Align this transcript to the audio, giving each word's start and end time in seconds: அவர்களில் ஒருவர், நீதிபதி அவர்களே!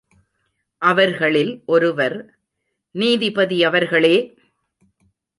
அவர்களில் 0.81 1.63
ஒருவர், 1.65 2.15
நீதிபதி 2.95 3.63
அவர்களே! 3.63 4.35